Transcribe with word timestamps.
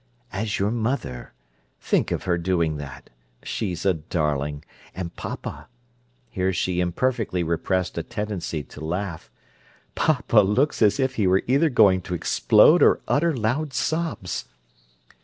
"As 0.33 0.57
your 0.57 0.71
mother! 0.71 1.31
Think 1.79 2.09
of 2.09 2.23
her 2.23 2.35
doing 2.39 2.77
that! 2.77 3.11
She's 3.43 3.85
a 3.85 3.93
darling! 3.93 4.65
And 4.95 5.15
papa"—here 5.15 6.53
she 6.53 6.79
imperfectly 6.79 7.43
repressed 7.43 7.99
a 7.99 8.01
tendency 8.01 8.63
to 8.63 8.83
laugh—"papa 8.83 10.39
looks 10.39 10.81
as 10.81 10.99
if 10.99 11.17
he 11.17 11.27
were 11.27 11.43
either 11.45 11.69
going 11.69 12.01
to 12.01 12.15
explode 12.15 12.81
or 12.81 12.99
utter 13.07 13.37
loud 13.37 13.73
sobs!" 13.73 14.45